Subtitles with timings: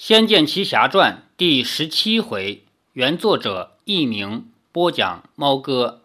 [0.02, 2.62] 《仙剑奇侠传》第十七回，
[2.94, 6.00] 原作者佚名，播讲猫哥。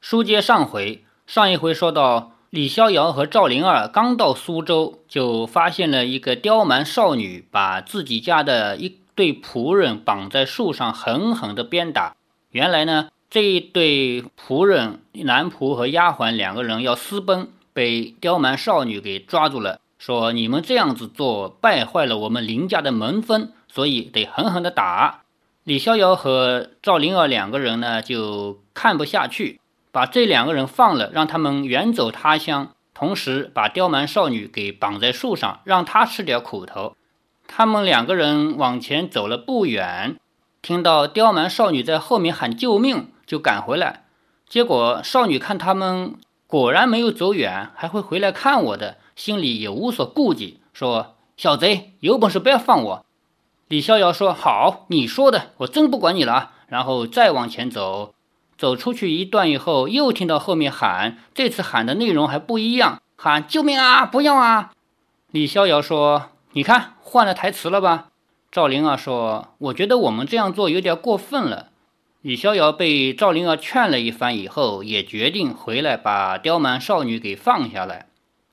[0.00, 12.16] 书接上回，上一回说到，李逍遥和赵灵儿刚到苏州，就发现了一个刁蛮少女把自己家的一对仆人绑在树上，狠狠地鞭打。
[12.50, 19.78] 原来呢，这一对仆人男仆和丫鬟两个人要私奔，被刁蛮少女给抓住了。
[20.00, 25.24] 说你们这样子做败坏了我们林家的门风，所以得狠狠的打。
[25.62, 29.60] 李逍遥和赵灵儿两个人呢，就看不下去，
[29.92, 36.96] 把这两个人放了，让他们远走他乡，同时把刁蛮少女给绑在树上，让她吃点苦头。
[37.46, 40.16] 他们两个人往前走了不远，
[40.62, 44.04] 听到刁蛮少女在后面喊救命，就赶回来。
[44.48, 46.14] 结果少女看他们
[46.46, 48.96] 果然没有走远，还会回来看我的。
[49.20, 53.04] 心里也无所顾忌，说：“小贼，有本事不要放我！”
[53.68, 58.14] 李逍遥说：“好，你说的，我真不管你了。”然后再往前走，
[58.56, 64.06] 走出去一段以后，又听到后面喊，这次喊的内容还不一样，喊：“救命啊！
[64.06, 64.72] 不要啊！”
[65.30, 68.06] 李逍遥说：“你看，换了台词了吧？”
[68.50, 71.66] 赵灵儿说：“我觉得我们这样做有点过分了。”
[72.22, 78.06] 李逍遥被赵灵儿劝了一番以后，也决定回来把刁蛮少女给放下来。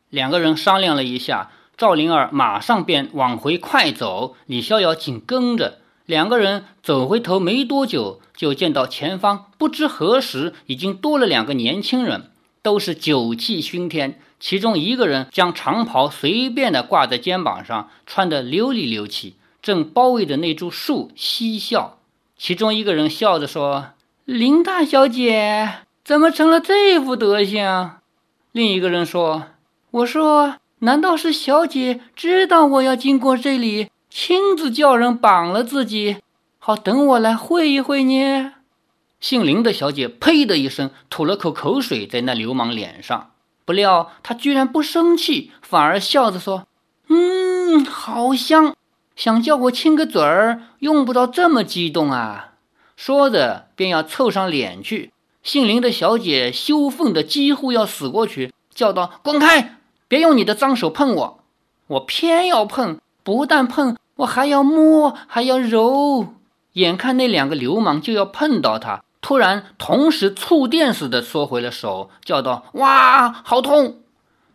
[0.10, 5.80] 两个人商量了一下，赵灵儿马上便往回快走，李逍遥紧跟着。
[6.06, 14.22] 两个人走回头没多久，就见到前方不知何时已经多了两个年轻人，都是酒气熏天。
[14.40, 21.98] 其中一个人将长袍随便的挂在肩膀上，穿得流里流气，正包围着那株树嬉笑。
[22.38, 23.88] 其中一个人笑着说
[24.24, 27.92] ：“林大小姐怎么成了这副德行？”
[28.54, 29.48] 另一个人说。
[29.92, 36.18] 我说：“难道是小姐知道我要经过这里，亲自叫人绑了自己，
[36.60, 38.52] 好等我来会一会你？”
[39.20, 43.32] 姓林的小姐呸的一声，吐了口口水在那流氓脸上。
[43.66, 46.68] 不料他居然不生气，反而笑着说
[47.10, 48.76] ：“嗯，好香，
[49.16, 52.54] 想叫我亲个嘴儿，用不着这么激动啊！”
[52.96, 55.12] 说着便要凑上脸去。
[55.44, 59.77] 姓林的小姐羞愤的几乎要死过去，叫道：“滚开！”
[60.08, 61.40] 别用你的脏手碰我，
[61.88, 66.34] 我偏要碰，不但碰，我还要摸，还要揉。
[66.74, 74.02] 眼看那两个流氓就要碰到他，突然同时触电似的缩回了手，叫道：“哇，好痛！”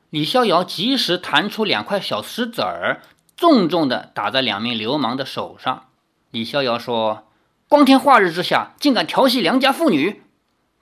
[0.09, 3.03] 李逍遥及时弹出两块小石子儿，
[3.37, 5.87] 重重的打在两名流氓的手上。
[6.31, 7.25] 李逍遥说
[7.69, 10.23] ：“光天化日之下，竟敢调戏良家妇女，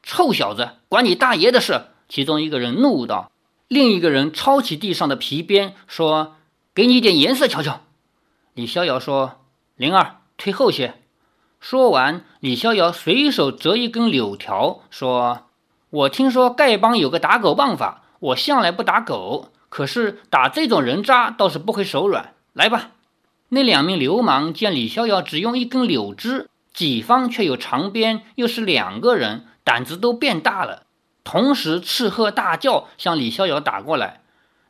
[0.03, 3.31] 臭小子，管你大爷的事！”其中一个人怒道。
[3.71, 6.35] 另一个人抄起地上的皮鞭，说
[6.75, 7.83] ：“给你点颜色瞧瞧。”
[8.53, 9.43] 李逍遥说
[9.79, 10.95] ：“灵儿，退后些。”
[11.61, 15.47] 说完，李逍遥随手折一根柳条，说
[15.91, 22.35] ：“我听说丐帮有个打狗棒法，我向来不打狗，可是打这种人渣倒是不会手软。
[22.53, 22.91] 来吧！”
[23.51, 30.87] 那两名流氓见李逍遥只用一根柳枝，己方却有长鞭，又是两个人，胆子都变大了。
[31.25, 34.21] 同时斥喝大叫，向李逍遥打过来。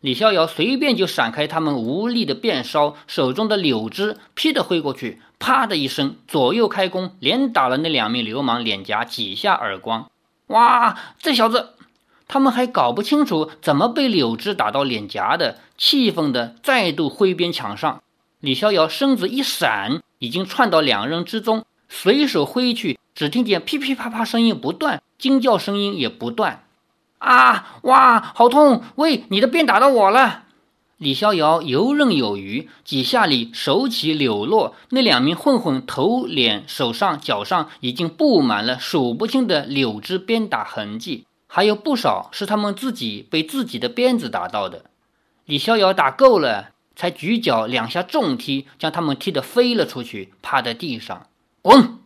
[0.01, 10.11] 李逍遥随便就闪开他们无力的鞭梢，手中的柳枝劈的挥过去，啪的一声，左右开弓，连打了那两名流氓脸颊几下耳光。
[10.47, 11.75] 哇，这小子！
[12.29, 18.01] 他们还搞不清楚怎么被柳枝打到脸颊的，气愤的再度挥鞭抢上。
[18.39, 23.00] 李逍遥身子一闪，已经窜到两人之中，随手挥去。
[23.21, 26.65] 只听见噼噼啪啪声音不断，惊叫声音也不断。
[27.19, 28.83] 啊哇，好痛！
[28.95, 30.45] 喂，你的鞭打到我了！
[30.97, 44.87] 李逍遥游刃有余，几下里手起柳落，那两名混混头脸、手上、脚上已经布满了数不清的柳枝鞭打痕迹，还有不少是他们自己被自己的鞭子打到的。
[45.45, 51.27] 李逍遥打够了，才举脚两下重踢，将他们踢得飞了出去，趴在地上，
[51.61, 52.00] 滚！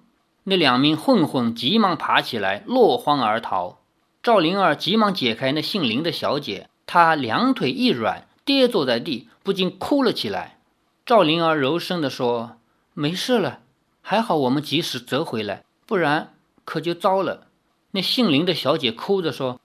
[0.45, 3.79] 那两名混混急忙爬起来，落荒而逃。
[4.23, 10.59] 赵灵儿急忙解开那姓林的小姐，她两腿一软，跌坐在地，不禁哭了起来。
[11.07, 12.57] 赵灵儿柔声地说
[12.95, 13.61] ：“没事了，
[14.03, 17.47] 还好我们及时折回来，不然可就糟了。”
[17.93, 19.61] 那姓林的小姐哭着说：“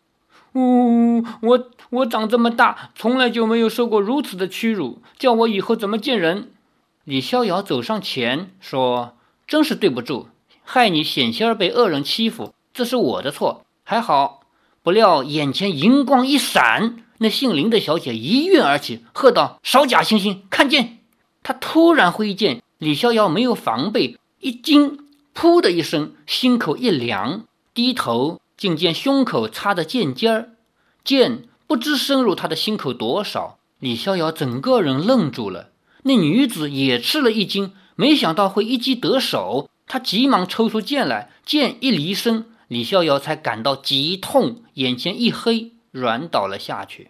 [0.55, 6.51] 呜，我我长这么大，从来就没有受过如此的屈辱，叫我以后怎么见人？”
[7.03, 9.17] 李逍遥走上前说
[9.47, 10.29] ：“真是对不住。”
[10.71, 13.66] 害你险些儿被恶人欺负，这是我的错。
[13.83, 14.42] 还好，
[14.83, 20.42] 不料眼前银光一闪，那姓林的小姐一跃而起，喝道：“少假惺惺！
[20.51, 21.00] 看剑！”
[21.42, 25.00] 他突然挥剑，李逍遥没有防备，一惊，
[25.33, 30.50] 噗的一声，心口一凉，低头竟见胸口插着剑尖儿，
[31.04, 33.57] 剑不知深入他的心口多少。
[33.80, 35.69] 李逍遥整个人愣住了，
[36.04, 47.09] 那女子也吃了一惊，没想到会一击得手，他急忙抽出剑来，剑一离身，李逍遥才感到极痛，眼前一黑，软倒了下去。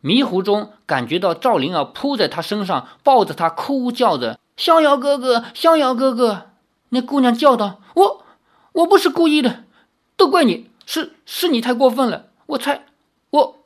[0.00, 6.52] 迷糊中感觉到赵灵儿扑在他身上，抱着他哭叫着：“逍遥哥哥，逍遥哥哥！”
[6.90, 8.24] 那姑娘叫道：“我，
[8.74, 9.64] 我不是故意的，
[10.16, 12.86] 都怪你，是是你太过分了，我才
[13.30, 13.64] 我。”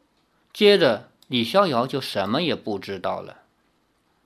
[0.55, 3.43] 接着李逍遥就什么也不知道了。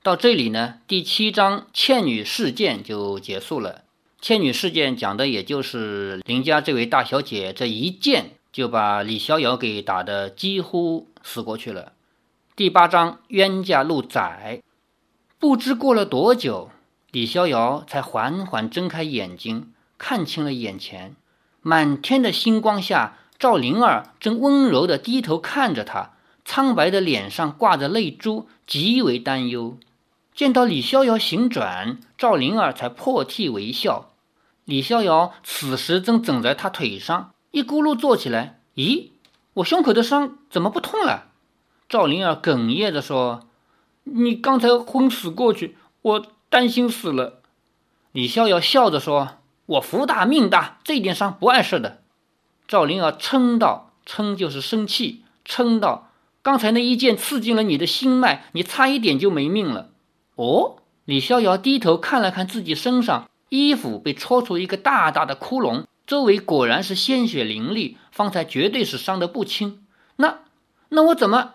[0.01, 3.83] 到这里呢，第七章倩女事件就结束了。
[4.21, 11.93] 倩女事件讲的也就是林家这位大小姐这一剑就把李逍遥给打得几乎死过去了。
[12.57, 14.61] 第八章冤家路窄，
[15.39, 16.71] 不知过了多久，
[17.13, 21.15] 李逍遥才缓缓睁开眼睛，看清了眼前。
[21.63, 26.15] 满天的星光下，赵灵儿正温柔地低头看着他，
[26.45, 29.79] 苍白的脸上挂着泪珠，极为担忧。
[30.35, 34.08] 见到李逍遥醒转，赵灵儿才破涕为笑。
[34.69, 38.61] 李逍遥此时正枕在他腿上，一咕噜坐起来。
[38.75, 39.13] 咦，
[39.55, 41.29] 我胸口的伤怎么不痛了？
[41.89, 43.49] 赵灵儿哽咽着说
[44.05, 47.41] ：“你刚才昏死过去，我担心死了。”
[48.13, 52.03] 李逍遥笑着说：“我福大命大，这点伤不碍事的。”
[52.69, 56.11] 赵灵儿嗔道：“嗔就是生气，嗔道：
[56.43, 59.89] 刚才那一剑刺进了你的心脉，你差一点就没命了。”
[60.37, 69.87] 哦，李逍遥低头看了看自己身上，衣服被戳出一个大大的窟窿，周围果然是鲜血淋漓，方才绝对是伤得不轻。
[70.17, 70.41] 那
[70.91, 71.55] 那我怎么？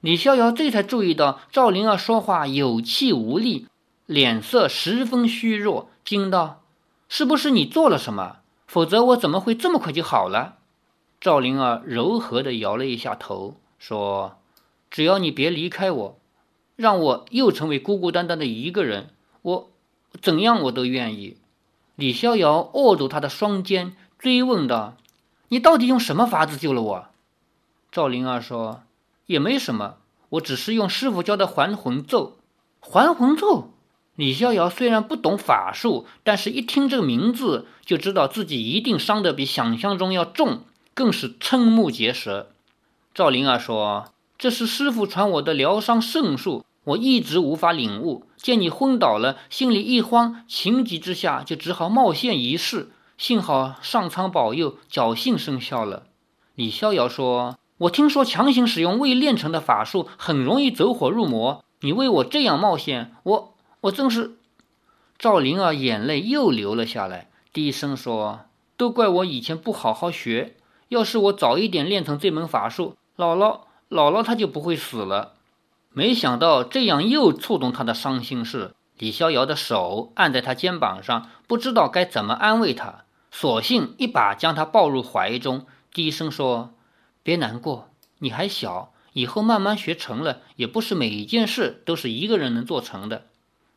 [0.00, 3.66] 李逍遥这才注意到赵灵儿说话有气无力，
[4.06, 6.62] 脸色十分虚弱，惊道
[7.08, 8.36] ：“是不是你做了什么？
[8.66, 10.56] 否则我怎么会这么快就好了？”
[11.20, 14.36] 赵灵儿柔和地摇了一下头，说
[14.90, 16.18] ：“只要你别离开我，
[16.76, 19.08] 让我又成为孤孤单单的一个人，
[19.40, 19.70] 我
[20.20, 21.36] 怎样我都愿意。”
[21.96, 24.96] 李逍遥握住他的双肩，追问道
[25.48, 27.06] ：“你到底用什么法子救了我？”
[27.92, 28.82] 赵灵儿说。
[29.26, 29.94] 也没什么，
[30.28, 32.36] 我只是用师傅教的还魂咒。
[32.78, 33.70] 还魂咒，
[34.16, 42.50] 李逍遥虽然不懂法术，但是一听这个名字，就知道自己一定伤得比想象中要重，更是瞠目结舌。
[43.14, 48.26] 赵灵儿说：“这是师傅传我的疗伤圣术，我一直无法领悟。
[48.44, 52.90] 见你昏倒了，心里一慌，情急之下就只好冒险一试。
[53.16, 56.02] 幸好上苍保佑，侥幸生效了。”
[56.54, 57.58] 李逍遥说。
[57.78, 64.36] 我听说强行使用未练成的法术很容易走火入魔，你为我这样冒险，我我真是……
[65.18, 68.42] 赵灵儿眼泪又流了下来，低声说
[68.76, 70.54] ：“都怪我以前不好好学，
[70.88, 75.32] 要是我早一点练成这门法术，姥姥姥姥她就不会死了。”
[75.96, 86.74] 没想到这样又触动他的伤心事，李逍遥的手按在他肩膀上，不知道该怎么安慰他，索性一把将他抱入怀中，低声说。
[87.22, 93.26] 别难过，你还小，以后慢慢学成了，也不是每一件事都是一个人能做成的。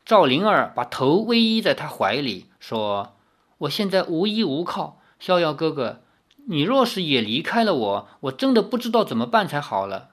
[0.03, 3.15] 赵灵儿把头偎依在他怀里，说
[3.59, 6.01] ：“我现在无依无靠，逍遥哥哥，
[6.47, 10.09] 你若是也离开了我，我真的不知道怎么办才好了。”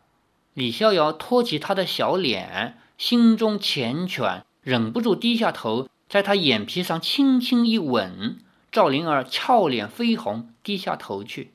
[0.54, 8.38] 李逍遥托起他的小脸，心中缱绻，忍不住低下头，在他眼皮上轻轻一吻。
[8.70, 11.50] 赵灵儿俏脸绯红，低下头去。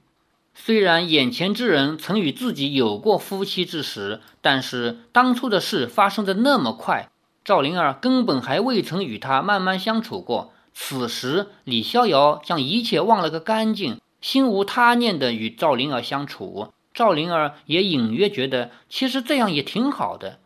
[0.53, 7.09] 虽然眼前之人曾与自己有过夫妻之实，但是当初的事发生的那么快，
[7.45, 10.51] 赵灵儿根本还未曾与他慢慢相处过。
[10.73, 16.73] 此时，李逍遥将一切忘了个干净，心无他念的与赵灵儿相处。
[16.93, 20.39] 赵灵儿也隐约觉得，其实这样也挺好的，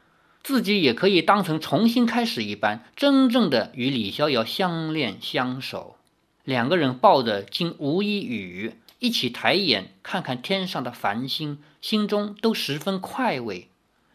[0.44, 5.96] 自己也可以当成重新开始一般，真正的与李逍遥相恋相守。
[6.44, 8.76] 两个人抱着，竟无一语。
[9.00, 13.68] 一起抬眼看看天上的繁星，心中都十分快慰。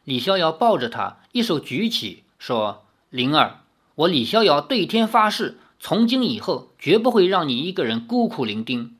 [0.05, 3.61] 李逍遥抱着他，一手举起，说：“灵儿，
[3.97, 8.93] 我李逍遥对天发誓，从今以后绝不会让你一个人孤苦伶仃。”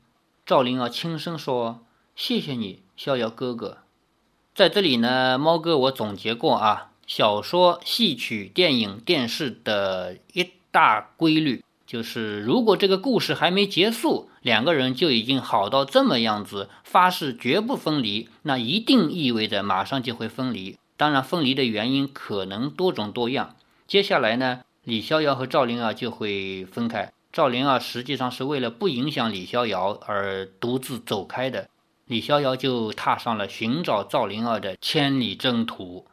[0.45, 1.83] 赵灵儿轻声说
[2.15, 3.77] ：“谢谢你，逍遥哥哥。”
[4.53, 11.63] 在这里呢，猫哥我总结过啊，小说、戏曲、电影、电视的一大规律。
[11.87, 20.77] 就是，如果这个故事还没结束，两个人就已经好到这么样子，发誓绝不分离，那一定意味着马上就会分离。
[20.97, 23.55] 当然，分离的原因可能多种多样。
[23.87, 27.13] 接下来呢，李逍遥和赵灵儿就会分开。
[27.31, 31.69] 赵灵儿实际上是为了不影响李逍遥而独自走开的，
[32.09, 36.07] 李逍遥就踏上了寻找赵灵儿的千里征途。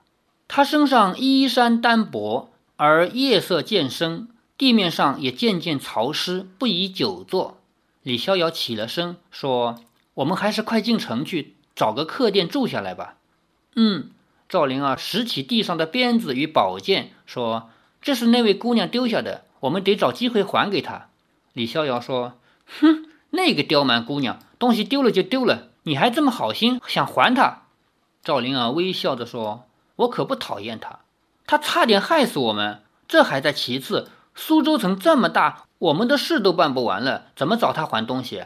[0.47, 7.57] 他身上衣衫单薄，而夜色渐深，地面上也渐渐潮湿，不宜久坐。
[8.03, 9.77] 李逍遥起了身，说
[10.13, 13.15] ：“我们还是快进城去，找个客店住下来吧。”
[13.75, 14.11] 嗯，
[14.51, 17.71] 赵灵儿拾起地上的鞭子与宝剑，说
[18.03, 21.09] ：“这是那位姑娘丢下的。”我们得找机会还给她。
[21.55, 22.35] 李逍遥说
[22.81, 27.63] ：“哼，那个刁蛮姑娘，东西丢了就丢了，你还这么好心想还他？”
[28.23, 30.99] 赵灵儿微笑着说：“我可不讨厌他，
[31.47, 34.11] 他差点害死我们，这还在其次。
[34.35, 38.45] 苏州城这么大，我们的事都办不完了，怎么找他还东西？”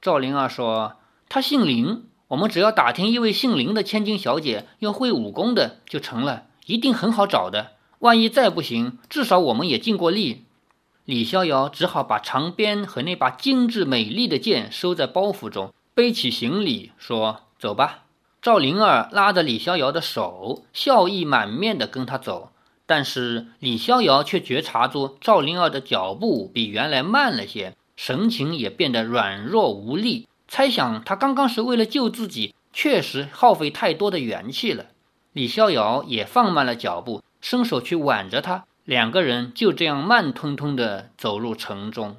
[0.00, 0.94] 赵灵儿说
[1.28, 7.72] ：“他姓林，我们只要打听一位姓林的千金小姐，又会武功的，就成了，一定很好找的。
[7.98, 10.44] 万一再不行，至少我们也尽过力。”
[11.04, 18.04] 李逍遥只好把长鞭和那把精致美丽的剑收在包袱中，背起行李说：“走吧。”
[18.40, 22.52] 赵灵儿拉着李逍遥的手，笑意满面地跟他走。
[22.86, 34.86] 但是李逍遥却觉察出赵灵儿的脚步比原来慢了些，神情也变得软弱无力，猜想他刚刚是为了救自己，确实耗费太多的元气了。
[35.32, 38.66] 李逍遥也放慢了脚步，伸手去挽着他。
[38.84, 42.14] 两个人就这样慢吞吞地走入城中，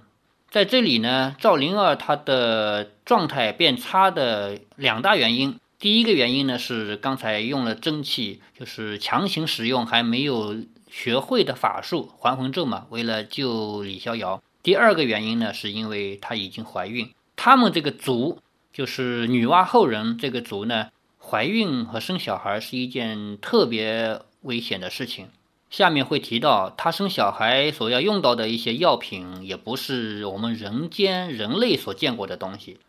[0.51, 10.55] 在这里呢，赵灵儿她的状态变差的两大原因，第一个原因呢是刚才用了真气，就是强行使用还没有
[10.89, 14.41] 学会的法术还魂咒嘛，为了救李逍遥。
[14.63, 18.39] 第二个原因呢，是因为她已经怀孕，他们这个族
[18.73, 20.87] 就是女娲后人这个族呢，
[21.19, 25.27] 怀孕和生小孩是一件特别危险的事情。
[25.69, 32.79] 下面会提到，他生小孩所要用到的一些药品，也不是我们人间人类所见过的东西。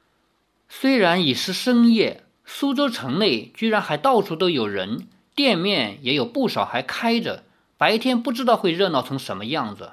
[0.68, 7.44] 虽然已是深夜，苏州城内居然还到处都有人，店面也有不少还开着。
[7.76, 9.92] 白天不知道会热闹成什么样子。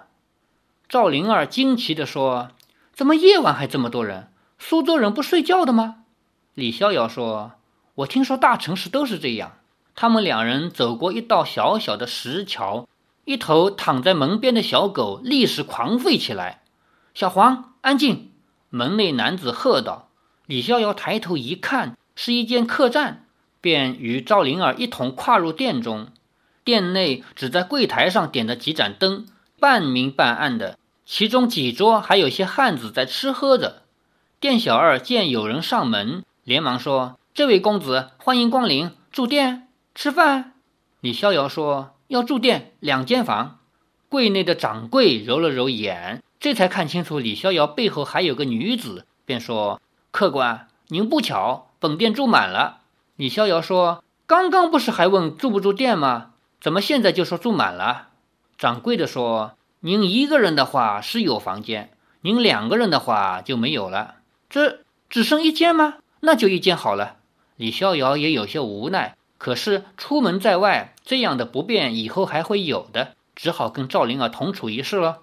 [0.88, 2.51] 赵灵儿惊奇地说
[2.94, 4.29] ：“怎么夜晚还这么多人？
[4.60, 6.03] 苏州人不睡觉的吗？”
[6.56, 7.53] 李逍遥说
[7.96, 9.58] ：“我听说大城市都是这样。”
[10.00, 12.88] 他们两人走过一道小小的石桥，
[13.25, 16.62] 一头躺在门边的小狗立时狂吠起来。
[17.16, 18.30] 小黄，安静！
[18.70, 20.10] 门内男子喝道。
[20.46, 23.25] 李逍遥抬头一看，是一间客栈，
[23.60, 26.10] 便与赵灵儿一同跨入店中。
[26.63, 29.25] 店内只在柜台上点着几盏灯，
[29.60, 30.77] 半明半暗的，
[31.08, 33.82] 其中几桌还有些汉子在吃喝着。
[34.39, 39.63] 店小二见有人上门，连忙说：“这位公子，欢迎光临，住店。”
[40.00, 40.54] 吃饭，
[41.01, 43.58] 李逍遥说要住店两间房。
[44.10, 49.82] 柜内的掌柜揉了揉眼，这才看清楚李逍遥背后还有个女子，便说
[50.13, 52.82] ：“客官，您不巧，本店住满了。”
[53.18, 56.34] 李逍遥说：“刚刚不是还问住不住店吗？
[56.62, 58.10] 怎么现在就说住满了？”
[58.56, 61.89] 掌柜的说：“您一个人的话是有房间，
[62.22, 64.18] 您两个人的话就没有了。
[64.48, 65.96] 这只剩一间吗？
[66.20, 67.16] 那就一间好了。”
[67.58, 69.17] 李逍遥也有些无奈。
[69.38, 75.20] 可是出门在外，这样的不便以后还会有的，只好跟赵灵儿同处一室了。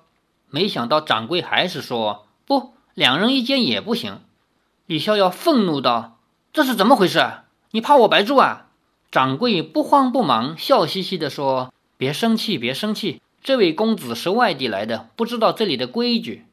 [0.51, 4.21] 没想到掌柜还是说不，两人一间也不行。
[4.87, 6.19] 李逍遥愤怒道
[6.53, 7.27] ：“这是怎么回事？
[7.73, 8.67] 你怕我白住啊？”
[9.11, 16.45] 掌柜不慌不忙，笑嘻嘻地说：“别生气，别生气，这位公子是外地来的，不知道这里的规矩。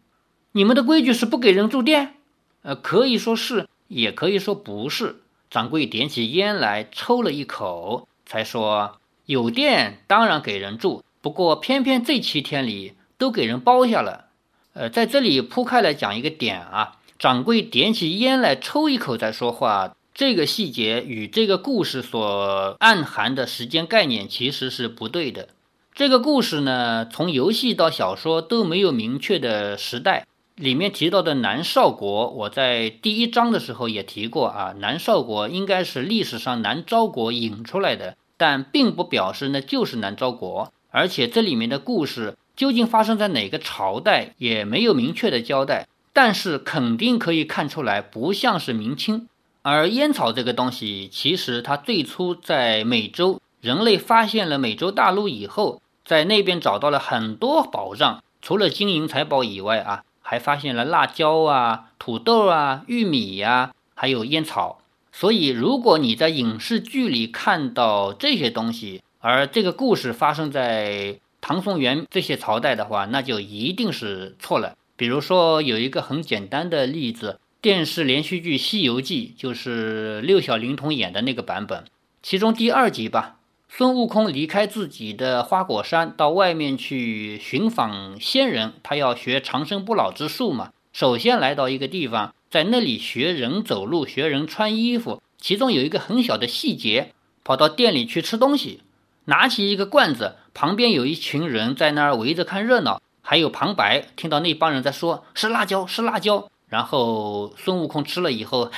[0.54, 2.16] 你们的规矩是不给人住店？
[2.64, 5.21] 呃，可以说是，也可以说不是。”
[5.52, 14.28] 掌柜点起烟来，抽了一口，才说：“有店当然给人住，不过偏偏这七天里都给人包下了。”
[14.74, 25.50] 呃，在这里铺开来讲一个点啊，掌柜点起烟来抽一口再说话，这个细节与这个故事所暗含的时间概念其实是不对的。
[25.94, 30.26] 这个故事呢，从游戏到小说都没有明确的时代。
[30.62, 34.76] 里面提到的南少国，我在第一章的时候也提过啊。
[34.78, 40.72] 南少国应该是历史上南诏国引出来的，但并不表示那就是南诏国。
[40.92, 45.88] 而且这里面的故事究竟发生在哪个朝代，也没有明确的交代。
[46.14, 49.28] 但是肯定可以看出来，不像是明清。
[49.64, 60.04] 而烟草这个东西，其实它最初在美洲，人类发现了美洲大陆以后，在那边找到了很多宝藏，除了金银财宝以外啊。
[60.22, 64.80] 还发现了辣椒啊、土豆啊、玉米呀，还有烟草。
[65.12, 74.78] 所以，如果你在影视剧里看到这些东西，而这个故事发生在唐宋元这些朝代的话，那就一定是错了。
[74.96, 81.84] 比如说有一个很简单的例子，电视连续剧《西游记》，就是六小龄童演的那个版本，
[82.24, 83.36] 其中第二集吧，
[83.74, 90.74] 孙悟空离开自己的花果山，到外面去寻访仙人，他要学长生不老之术嘛。
[90.92, 95.24] 首先来到一个地方，在那里学人走路，学人穿衣服。
[95.38, 97.14] 其中有一个很小的细节，
[97.46, 98.82] 跑到店里去吃东西，
[99.24, 106.52] 拿起一个罐子，旁边有一群人在那儿围着看热闹，还有旁白听到那帮人在说是辣椒，是辣椒。
[106.68, 108.70] 然后孙悟空吃了以后，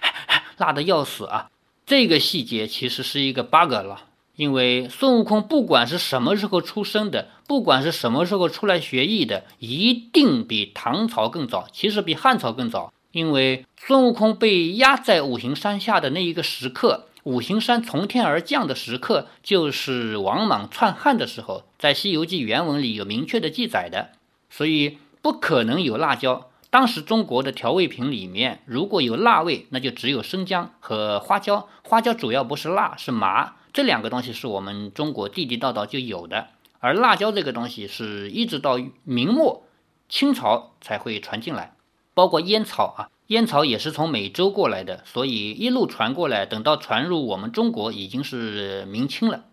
[0.56, 1.50] 辣的要死啊！
[1.84, 4.06] 这个细节其实是一个 bug 了。
[4.40, 12.90] 因为孙悟空不管是什么时候出生的，不管是什么时候出来学艺的，一定比唐朝更早，其实比汉朝更早。
[13.12, 24.12] 因为孙悟空被压在五行山下的那一个时刻，五行山从天而降的时刻，就是王莽篡汉的时候，在《西游记》原文里有明确的记载的，
[24.48, 26.48] 所以不可能有辣椒。
[26.70, 31.68] 当时中国的调味品里面，如果有辣味，那就只有生姜和花椒。
[31.82, 33.56] 花椒主要不是辣，是麻。
[33.72, 36.48] 这两个东西是我们中国地地道道就有的，
[36.78, 39.64] 而辣椒这个东西是一直到明末
[40.08, 41.74] 清朝才会传进来，
[42.14, 49.44] 包括烟草啊，烟草也是从美洲过来的，所以一路传过来，等到传入我们中国已经是明清了。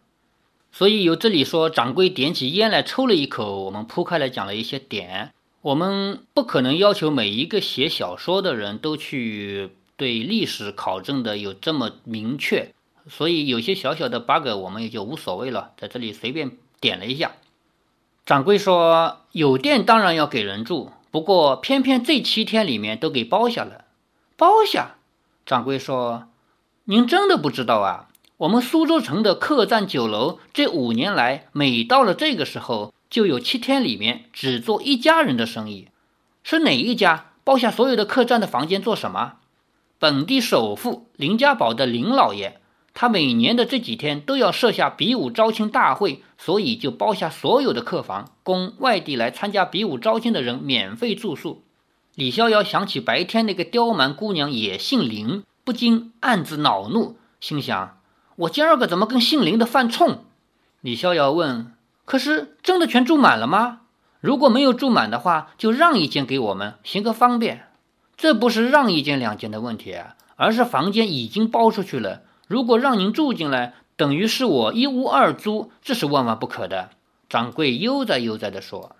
[0.71, 5.33] 所以由这里说，掌柜点起烟来抽了一口，我们铺开来讲了一些点。
[5.61, 12.73] 我们不可能要求每一个写小说的人都去对历史考证的有这么明确。
[13.09, 17.31] 所以有些小小的 bug 我们也就无所谓了，在这里随便点了一下。
[18.25, 23.85] 掌柜说有店当然要给人住，不过偏偏这七天里面都给包下了。
[24.35, 24.95] 包下？
[25.45, 26.27] 掌柜说，
[26.83, 28.09] 您真的不知道啊？
[28.37, 35.87] 我们苏州城的客栈酒楼这五年来，每到了这个时候，就有七天里面只做一家人的生意。
[36.43, 39.37] 是哪一家包下所有的客栈的房间做什么？
[39.97, 42.59] 本地首富林家堡的林老爷。
[42.99, 51.61] 他每年的这几天都要设下比武招亲大会，所以就包下所有的客房，供外地来参加比武招亲的人免费住宿。
[52.15, 57.99] 李逍遥想起白天那个刁蛮姑娘也姓林，不禁暗自恼怒，心想：
[58.35, 60.23] 我今儿个怎么跟姓林的犯冲？
[60.81, 63.81] 李逍遥问：“可是真的全住满了吗？
[64.21, 67.67] 如果没有住满的话，就让一间给我们，行个方便。
[68.15, 69.95] 这不是让一间两间的问题，
[70.35, 76.89] 而是房间已经包出去了。”如果让您住进来，等于是我一屋二租，这是万万不可的。
[77.29, 78.95] 掌柜悠哉悠哉地说。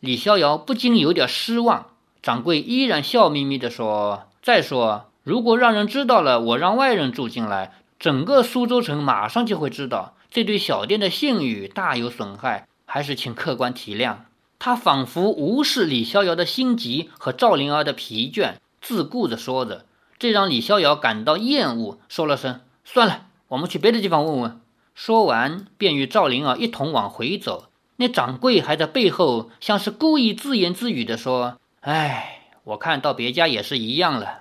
[0.00, 1.86] 李逍遥不禁有点失望。
[2.22, 12.66] 掌柜依然笑眯眯地说：“再说，如果让人知道了我让外人住进来，整个苏州城马上就会知道，这对小店的信誉大有损害。
[12.84, 14.16] 还是请客官体谅。”
[14.58, 19.86] 他仿佛无视李逍遥的心急和赵灵儿的疲倦，自顾地说着，
[20.18, 22.60] 这让李逍遥感到厌恶，说了声。
[22.92, 24.60] 算了，我们去别的地方问问。
[24.96, 27.68] 说完，便与赵灵儿一同往回走。
[27.94, 34.40] 那掌柜还在背后，像是故意自言自语地说：“哎，我看到别家也是一样了。”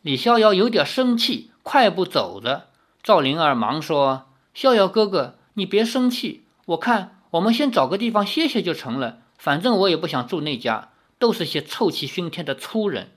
[0.00, 2.68] 李逍遥有点生气，快步走着。
[3.02, 6.44] 赵灵儿忙说：“逍遥哥哥，你别生气。
[6.66, 9.18] 我看我们先找个地方歇歇就成了。
[9.36, 13.10] 反正我也不想住那家，都是些臭气熏天的粗人。”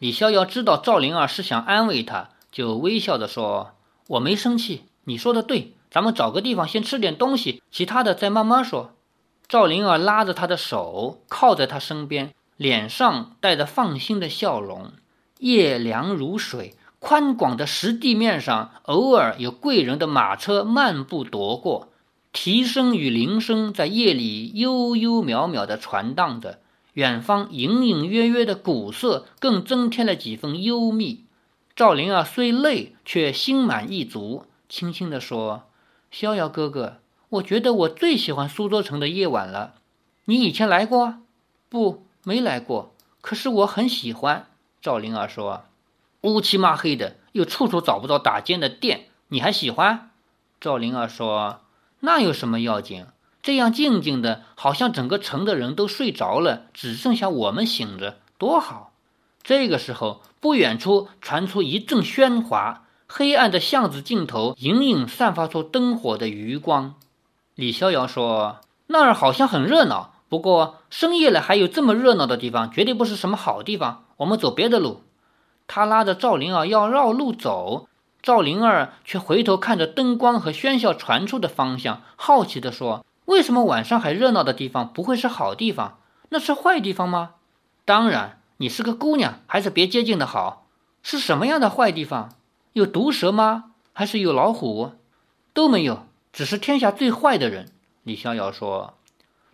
[0.00, 3.75] 李逍遥知道赵灵儿是想安慰他，就微笑着说。
[4.08, 8.92] 我没生气，你说的对，咱们找个地方先吃点东西，其他的再慢慢说。
[9.48, 14.92] 赵灵儿拉着他的手，靠在他身边，脸上带着放心的笑容。
[15.40, 21.88] 夜凉如水，宽广的石地面上，偶尔有贵人的马车漫步踱过，
[22.32, 26.60] 蹄声与铃声在夜里悠悠渺渺地传荡着，
[26.94, 31.25] 远方隐隐约约的鼓瑟更增添了几分幽密。
[31.76, 35.64] 赵灵儿虽累，却心满意足，轻轻地说
[36.10, 36.96] ：“逍遥哥哥，
[37.28, 39.74] 我觉得我最喜欢苏州城的夜晚了。
[40.24, 41.18] 你以前来过？
[41.68, 42.94] 不，没来过。
[43.20, 44.46] 可是我很喜欢。”
[44.80, 45.64] 赵灵儿说
[46.22, 50.08] ：“乌漆嘛黑的，又处处找不到打尖的店，你还喜欢？”
[50.58, 51.60] 赵灵儿说
[52.00, 53.04] ：“那有什么要紧？
[53.42, 58.94] 这样静静的，好像整个城的人都睡着了，只剩下我们醒着，多好。”
[59.46, 66.96] 这个时候，不远处传出一阵喧哗，黑暗的巷子尽头隐隐散发出灯火的余光。
[67.54, 68.56] 李逍遥说
[68.88, 74.06] ：“那儿好像很热闹，不过深夜了还有这么热闹的地方，绝对不是什么好地方。
[74.16, 75.04] 我们走别的路。”
[75.68, 77.88] 他拉着赵灵儿要绕路走，
[78.20, 86.00] 赵灵儿却回头看着灯光和喧嚣传出的方向，好奇地说：“为什么晚上还热闹的地方不会是好地方？
[86.30, 87.34] 那是坏地方吗？
[87.84, 90.66] 当然，你是个姑娘，还是别接近的好。
[91.02, 92.34] 是什么样的坏地方？
[92.72, 93.72] 有毒蛇吗？
[93.92, 94.92] 还是有老虎？
[95.52, 97.72] 都没有，只是天下最坏的人。
[98.02, 98.94] 李逍遥说。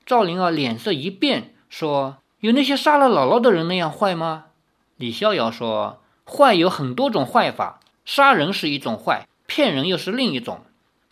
[0.05, 4.47] 赵灵儿脸色一变，说：“有那些杀了姥姥的人那样坏吗？”
[4.97, 10.63] 李逍遥说：“坏有很多种坏法，杀人是一种坏，骗人又是另一种。”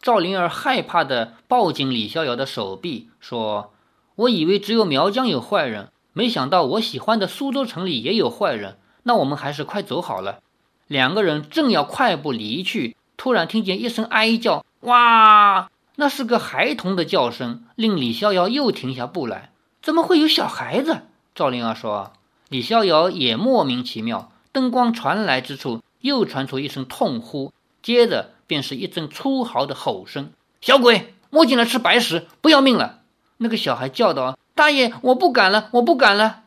[0.02, 3.72] 赵灵儿害怕的抱紧李逍遥的手臂，说
[4.16, 8.78] ：“我以为只有苗疆有坏人，没想到我喜欢的苏州城里也有坏人。
[9.02, 10.40] 那我们还是快走好了。”
[10.86, 19.52] 两个人正要快步离去，突然听见一声哀叫：“哇！”那是个孩童的叫声，令李逍遥又停下步来。
[19.82, 21.02] 怎么会有小孩子？
[21.34, 22.12] 赵灵儿说。
[22.48, 24.32] 李逍遥也莫名其妙。
[24.52, 33.02] 灯光传来之处，又传出一声痛呼，接着便是一阵粗豪的吼声：“小鬼，摸进来吃白食，不要命了！”
[33.38, 36.42] 那个小孩叫道：“大爷，我不敢了，我不敢了。”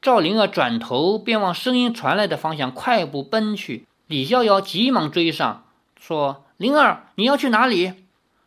[0.00, 3.84] 赵灵儿转头便往声音传来的方向快步奔去。
[4.06, 5.64] 李逍遥急忙追上，
[6.00, 7.94] 说：“灵儿，你要去哪里？”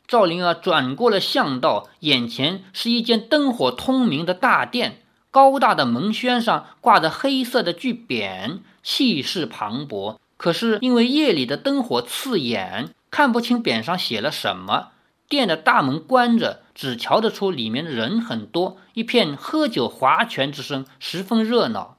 [0.07, 10.15] 赵灵儿转过了巷道，眼前是一间灯火通明的大殿，高大的门轩上挂着黑色的巨匾，气势磅礴。
[10.37, 14.91] 可是因为夜里的灯火刺眼，看不清匾上写了什么。
[15.27, 21.97] 店的大门关着，只瞧得出里面的人很多，一片喝酒划拳之声，十分热闹。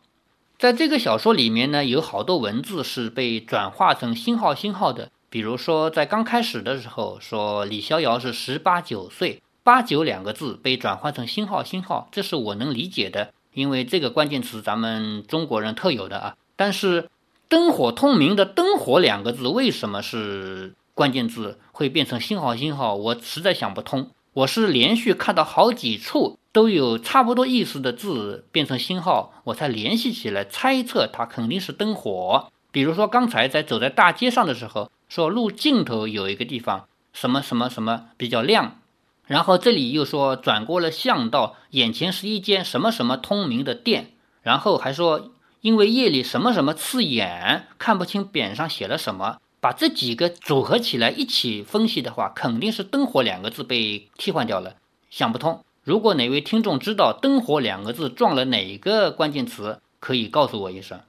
[0.59, 5.11] 在这个小说里面呢，有好多文字是被转化成星号星号的。
[5.29, 16.37] 比如说，在刚开始的时候说李逍遥是十八九岁，八九两个字被转换成星号星号，这是我能理解的，因为这个关键词咱们中国人特有的啊。
[16.55, 17.11] 但是
[17.49, 22.95] 灯火通明的灯火两个字为什么是关键字会变成星号星号？
[22.95, 24.11] 我实在想不通。
[24.37, 32.53] 我是连续看到好几处都有差不多意思的字变成星号，我才联系起来猜测它肯定是灯火。
[32.71, 34.91] 比如说刚才在走在大街上的时候。
[35.09, 38.81] 说路尽头有一个地方，什么什么什么比较亮，
[39.25, 49.39] 然后这里又说转过了巷道，眼前是一间什么什么通明的店，然后还说因为夜里什么什么刺眼，看不清匾上写了什么。
[49.67, 54.77] 把这几个组合起来一起分析的话，肯定是“灯火”两个字被替换掉了，
[55.11, 55.65] 想不通。
[55.83, 61.01] 如果哪位听众知道“灯火”两个字撞了哪个关键词，可以告诉我一声。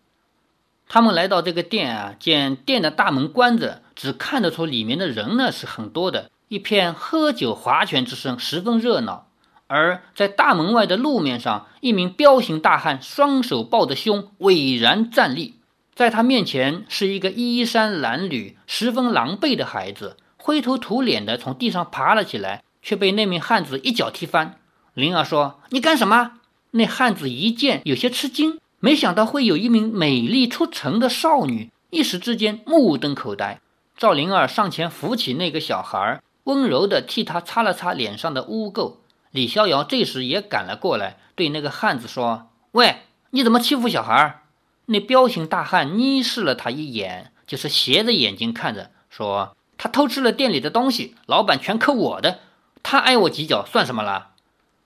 [0.89, 9.27] 他们来到这个店啊，见店的大门关着，只看得出里面的人呢是很多的，一片喝酒划拳之声，十分热闹。
[9.67, 15.56] 而在大门外的路面上，一名彪形大汉双手抱着胸，巍然站立，
[15.97, 24.59] 在他面前是一个衣衫褴褛、十分狼狈的孩子，灰头土脸的从地上爬了起来，却被那名汉子一脚踢翻。
[24.93, 26.33] 灵儿说：“你干什么？”
[26.69, 28.59] 那汉子一见，有些吃惊。
[28.79, 33.59] 没想到会有一名美丽出尘的少女，一时之间目瞪口呆。
[33.97, 38.97] 赵灵儿上前扶起那个小孩，温柔地替他擦了擦脸上的污垢。
[39.31, 42.97] 李逍遥这时也赶了过来，对那个汉子说：“喂，
[43.31, 44.41] 你怎么欺负小孩？”
[44.87, 52.39] 那彪形大汉睨视了他一眼，就是斜着眼睛看着，说：“他偷吃了店里的东西，老板全扣我的，
[52.83, 54.31] 他挨我几脚算什么了？”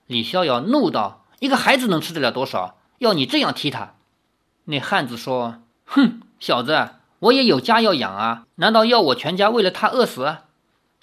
[0.06, 3.94] 李逍遥怒道：“一个孩子能吃得了多少？”要你这样踢他，
[4.66, 10.36] 那汉子说：“哼，小子，我也有家要养啊，难道要我全家为了他饿死？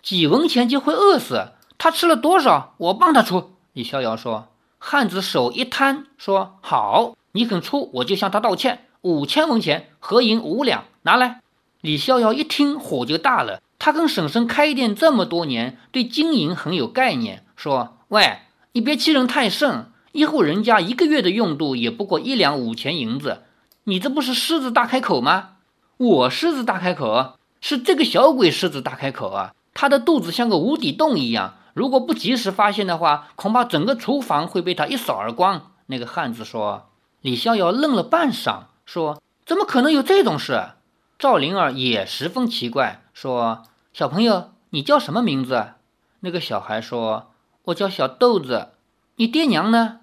[0.01, 1.53] 几文钱就会饿死？
[1.77, 4.49] 他吃了多少，我帮他出。”李逍遥说。
[4.81, 11.41] 汉子手一摊，说：“好，你肯出，我就向他道歉，五千文钱，合银五两，拿来。”
[11.81, 13.61] 李逍遥一听，火就大了。
[13.77, 18.39] 他跟婶婶开店这么多年，对金银很有概念，说：“喂，
[18.73, 23.43] 你别欺人太甚。”一户人家一个月的用度也不过一两五钱银子，
[23.85, 25.51] 你这不是狮子大开口吗？
[25.97, 29.53] 我狮子大开口，是这个小鬼狮子大开口啊！
[29.73, 35.71] 他的肚子像个无底洞一样，如果不及时发现的话，恐怕整个厨房会被他一扫而光。
[35.85, 36.87] 那个汉子说。
[37.21, 40.71] 李逍遥愣了半晌，说：“怎么可能有这种事？”
[41.19, 43.61] 赵灵儿也十分奇怪，说
[43.93, 45.73] ：“小朋友，你叫什么名字？”
[46.21, 47.29] 那个小孩说
[47.65, 48.69] ：“我叫小豆子。”
[49.17, 49.99] 你爹娘呢？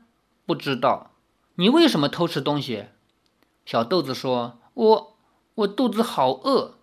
[0.47, 1.11] 不知道。
[1.57, 2.85] 你为什么偷吃东西？
[3.65, 5.17] 小豆子说：“我
[5.57, 6.75] 我肚子好饿。”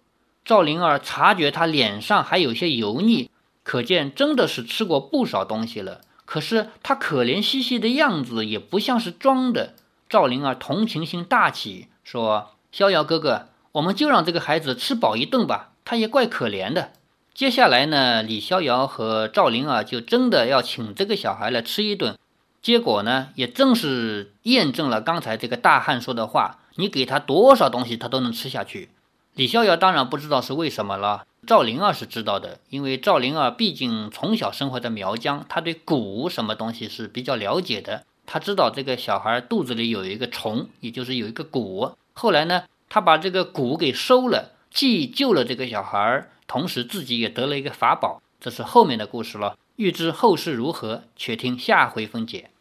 [0.44, 3.30] 赵灵儿察觉他脸上还有些油腻，
[3.63, 6.02] 可见真的是吃过不少东西了。
[6.26, 9.76] 可是他可怜兮兮的样子也不像是装的。
[10.10, 16.92] 赵灵儿同情心大起，说：“逍遥哥哥，我们就让这个孩子吃饱一顿吧，他也怪可怜的。”
[17.34, 22.16] 接下来呢，李逍遥和赵灵儿就真的要请这个小孩来吃一顿。
[22.62, 28.89] 结果呢，也正是验证了刚才这个大汉说的话：你给他多少东西，他都能吃下去。
[29.34, 38.04] 李逍遥当然不知道是为什么了，赵灵儿是知道的，因为赵灵儿毕竟从小生活在苗疆，他对蛊什么东西是比较了解的。
[38.25, 41.93] 他知道这个小孩肚子里有一个虫，也就是有一个蛊。
[42.13, 48.21] 后来呢，他把这个蛊给收了，既救了这个小孩，同时自己也得了一个法宝。
[48.39, 49.57] 这是后面的故事了。
[49.75, 52.51] 欲知后事如何，且听下回分解。